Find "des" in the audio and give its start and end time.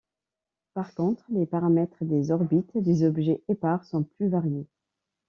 2.05-2.31, 2.75-3.03